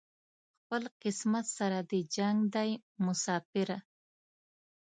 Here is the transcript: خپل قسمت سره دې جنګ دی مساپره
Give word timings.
خپل 0.59 0.83
قسمت 1.01 1.45
سره 1.57 1.77
دې 1.89 1.99
جنګ 2.15 2.37
دی 2.55 2.69
مساپره 3.05 3.77